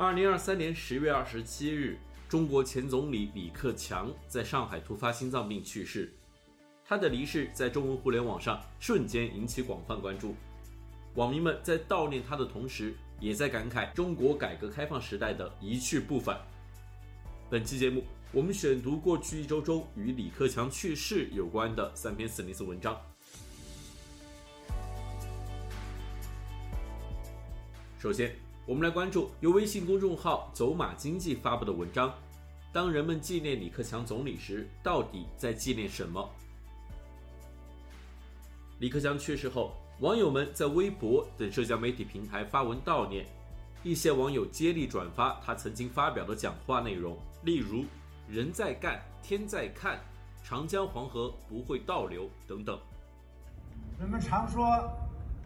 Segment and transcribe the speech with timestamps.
[0.00, 6.10] 二零二三年十月二十七日，中国前总理李克强在上海突发心脏病去世。
[6.82, 10.34] 他的离世在中文互联网上瞬间引起广泛关注，
[11.16, 16.40] 网民们在悼念他的同时，也在感慨中国改革开放时代的一去不返。
[17.50, 22.98] 本期节目，我们选读过去一周中与李克强去世有关的三篇四零四文章。
[27.98, 28.34] 首先，
[28.66, 32.12] 我们来关注由微信公众号“走马经济”发布的文章：
[32.72, 36.28] 当人们纪念李克强总理时，到底在纪念什么？
[38.78, 43.26] 李克强去世后，网友们在微博等社交媒体平台发文悼念，
[43.82, 47.84] 一些网友接力转发他曾经发表的讲话内容，例如
[48.28, 49.98] “人在干，天在看，
[50.44, 52.78] 长江黄河不会倒流”等等。
[53.98, 54.64] 人们常说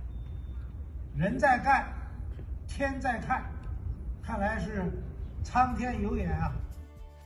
[1.16, 1.92] “人在干”。
[2.74, 3.52] 天在看，
[4.22, 4.90] 看来是
[5.44, 6.50] 苍天有眼啊！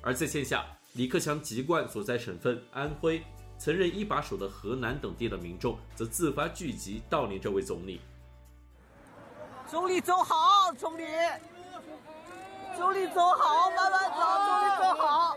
[0.03, 3.23] 而在线下，李克强籍贯所在省份安徽、
[3.57, 8.01] 曾任一把手的河南等地的民众，则自发聚集悼念这位总理。
[9.69, 11.05] 总理走好，总理，
[12.77, 15.37] 总理走好，慢慢走，总理走好。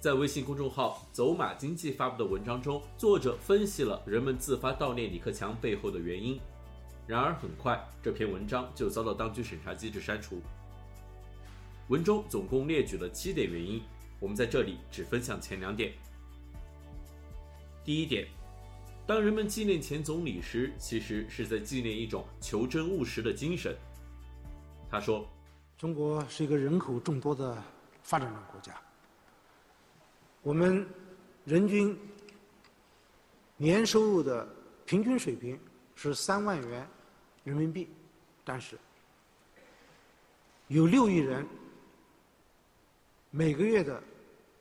[0.00, 6.40] 在微信公众号“走马经济”发布的文章中，作者分析了人们自发悼念李克强背后的原因。
[7.10, 10.40] 然而，很快这篇文章就遭到当局审查机制删除。
[11.88, 13.82] 文中总共列举了七点原因，
[14.20, 15.92] 我们在这里只分享前两点。
[17.84, 18.28] 第一点，
[19.08, 23.74] 当人们纪念前总理时，其实是在纪念一种求真务实的精神。
[24.88, 25.28] 他说
[25.76, 27.60] ：“中国是一个人口众多的
[28.04, 28.80] 发展中国家，
[30.42, 30.86] 我们
[31.44, 31.98] 人均
[33.56, 34.48] 年收入的
[34.86, 35.58] 平均水平
[35.96, 36.86] 是三万元。”
[37.44, 37.88] 人民币，
[38.44, 38.78] 但是
[40.68, 41.46] 有六亿人
[43.30, 44.02] 每个月的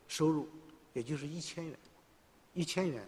[0.07, 0.47] 收入
[0.93, 1.79] 也就是一千元，
[2.53, 3.07] 一千元，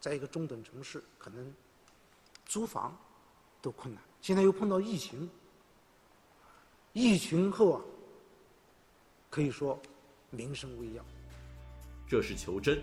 [0.00, 1.54] 在一个中等城市可能
[2.44, 2.96] 租房
[3.62, 4.02] 都困难。
[4.20, 5.30] 现在又碰到疫情，
[6.92, 7.82] 疫情后啊，
[9.30, 9.80] 可以说
[10.30, 11.04] 民生危要。
[12.08, 12.82] 这是求真。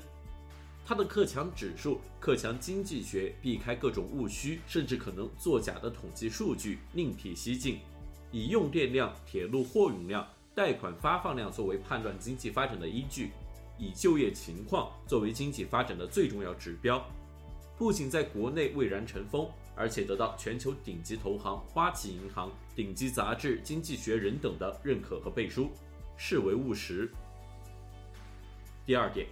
[0.85, 7.79] 他的克强指数、克强经济学，避开各种误区，甚至可能作假的统计数据，另辟蹊径，
[8.31, 13.31] 以用电量、铁路货运量、贷款发放量作为判断经济发展的依据，
[13.77, 17.01] 以就业情况作为经济发展的最重要指标，
[17.77, 25.71] 不仅在国内蔚然成风，而且得到全球顶级投行花旗银行、顶级杂志《经济学人》等的认可和背书，
[26.17, 27.09] 视为务实。
[28.85, 29.25] 第二点。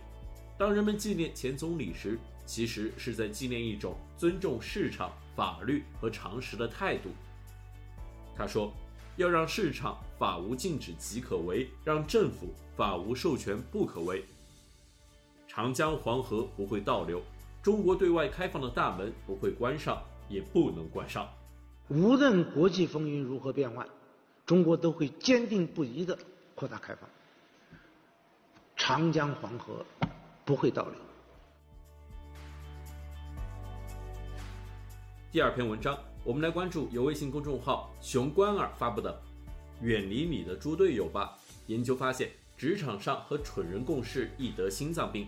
[0.61, 7.09] 当人们纪念前总理时，其实是在纪念一种尊重市场、法律和常识的态度。
[8.35, 8.71] 他说
[9.17, 14.23] ：“要让市场法无禁止即可为，让政府法无授权不可为。
[15.47, 17.23] 长江黄河不会倒流，
[17.63, 19.99] 中国对外开放的大门不会关上，
[20.29, 21.27] 也不能关上。
[21.87, 23.89] 无论国际风云如何变幻，
[24.45, 26.15] 中国都会坚定不移地
[26.53, 27.09] 扩大开放。
[28.75, 29.83] 长江黄河。”
[30.51, 30.95] 不会倒流。
[35.31, 39.13] 第二篇文章，我们来关注由微信公众号“熊关尔”发布的
[39.81, 41.39] 《远离你的猪队友吧》。
[41.67, 45.25] 研究发现，职场上和蠢人共事易得心脏病。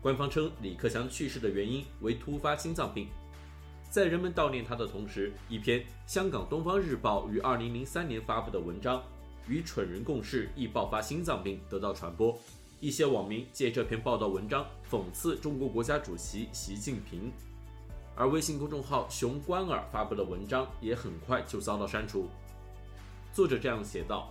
[0.00, 3.08] 官方称李克强去世的原因为突发心脏病。
[3.90, 8.98] 在人们悼念他的同时，一篇香港《东方日报》于二零零三年发布的文章
[9.48, 12.38] 《与蠢人共事易爆发心脏病》得到传播。
[12.84, 17.32] 一些网民借这篇报道文章讽刺中国国家主席习近平，
[18.14, 22.28] 而微信公众号“熊观尔”发布的文章也很快就遭到删除。
[23.32, 24.28] 作者这样写道：“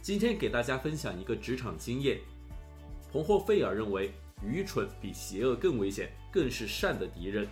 [0.00, 2.18] 今天给大家分享一个职场经验。
[3.12, 4.10] 彭霍费尔认为，
[4.42, 7.46] 愚蠢比邪恶更危险，更是善的敌人，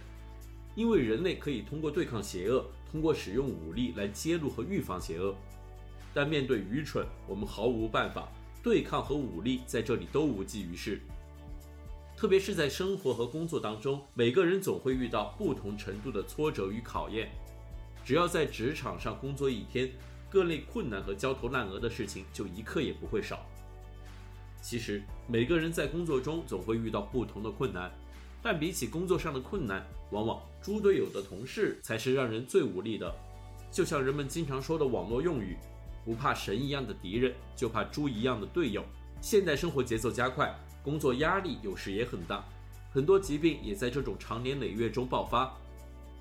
[0.75, 5.35] 因为人类可以通过对抗邪恶，通过使用武力来揭露和预防邪恶，
[6.15, 8.27] 但面对愚蠢，我们毫无办法。”
[8.67, 11.01] 对抗和武力在这里都无济于事，
[12.17, 17.31] 特别是在生活和工作当中，每个人总会遇到不同程度的挫折与考验。
[18.05, 19.89] 只要在职场上工作一天，
[20.29, 23.47] 各类困难和焦头烂额的事情就一刻也不会少。
[24.61, 27.89] 其实每个人在工作中总会遇到不同的困难，
[28.43, 33.15] 但比起工作上的困难，往往猪队友的同事才是让人最无力的。
[33.71, 35.57] 就像人们经常说的网络用语
[36.07, 38.83] ：“不怕神一样的敌人，就怕猪一样的队友。”
[39.21, 40.55] 现代生活节奏加快，
[40.85, 42.45] 工作压力有时也很大，
[42.93, 45.53] 很多疾病也在这种长年累月中爆发。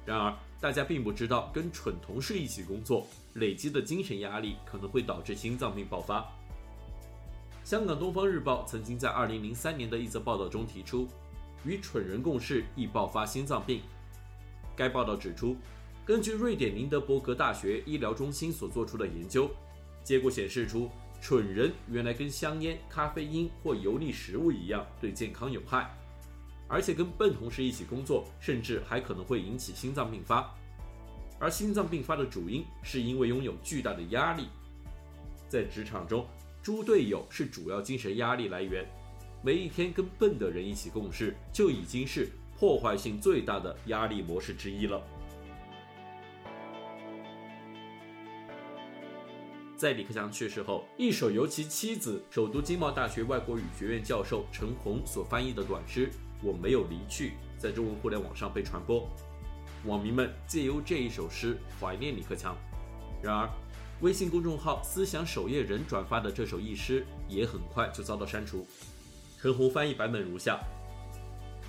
[0.05, 6.25] 然而，大家并不知道，跟蠢同事一起工作，累积的精神压力可能会导致心脏病爆发。
[7.63, 11.07] 香港《东方日报》曾经在2003年的一则报道中提出，
[11.63, 13.81] 与蠢人共事易爆发心脏病。
[14.75, 15.57] 该报道指出，
[16.05, 19.49] 根据瑞典林德伯格大学医疗中心所做出的研究，
[20.05, 20.87] 结果显示出，
[21.19, 25.91] 蠢人原来跟香烟、咖啡因或油腻食物一样，对健康有害。
[26.67, 30.55] 而且跟笨同事一起工作，甚至还可能会引起心脏病发。
[31.39, 34.47] 而心脏病发的主因是因为拥有巨大的压力。
[35.49, 36.27] 在职场中，
[36.61, 38.85] 猪队友是主要精神压力来源。
[39.43, 42.29] 每一天跟笨的人一起共事，就已经是
[42.59, 45.01] 破坏性最大的压力模式之一了。
[49.85, 56.09] 在李克强去世后，一首由其妻子、首都经贸大学外国语学院教授陈红所翻译的短诗。
[56.41, 59.07] 我没有离去，在中文互联网上被传播，
[59.83, 62.57] 网民们借由这一首诗怀念李克强。
[63.21, 63.47] 然而，
[64.01, 68.65] 微信公众号“思想守夜人”转发的这首一诗也很快就遭到删除。
[69.39, 70.59] 陈红翻译版本如下：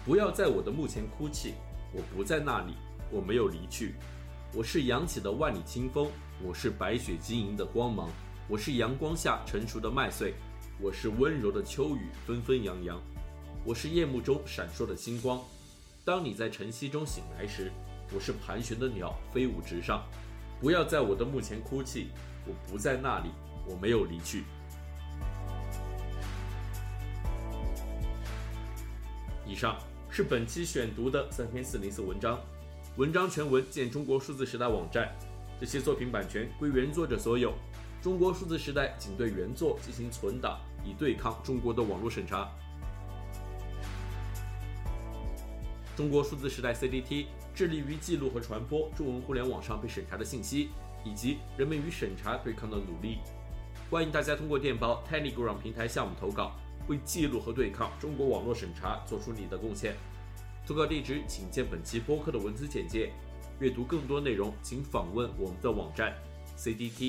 [0.07, 1.53] 不要在我的墓前哭泣，
[1.93, 2.73] 我不在那里，
[3.11, 3.95] 我没有离去。
[4.57, 6.11] 我是扬起的万里清风，
[6.43, 8.09] 我是白雪晶莹的光芒，
[8.49, 10.33] 我是阳光下成熟的麦穗，
[10.81, 12.99] 我是温柔的秋雨，纷纷扬扬。
[13.67, 15.39] 我是夜幕中闪烁的星光，
[16.07, 17.71] 当你在晨曦中醒来时，
[18.15, 20.03] 我是盘旋的鸟，飞舞直上。
[20.59, 22.07] 不要在我的墓前哭泣，
[22.47, 23.29] 我不在那里，
[23.69, 24.45] 我没有离去。
[29.47, 29.77] 以上
[30.09, 32.41] 是本期选读的三篇四零四文章，
[32.97, 35.15] 文章全文见中国数字时代网站。
[35.61, 37.53] 这些作品版权归原作者所有，
[38.01, 42.51] 中国数字时代仅对原作进行存档，以对抗中国的网络审查。
[45.95, 50.71] 中国数字时代 CDT 致力于记录和传播中文互联网上被审查的信息，
[51.05, 53.19] 以及人们与审查对抗的努力。
[53.91, 56.53] 欢迎大家通过电报 Telegram 平台向我们投稿，
[56.89, 59.95] 为记录和对抗中国网络审查做出你的贡献。
[60.67, 63.13] 投稿地址请见本期播客的文字简介。
[63.61, 66.13] 阅读更多内容，请访问我们的网站
[66.59, 67.07] cdt.media。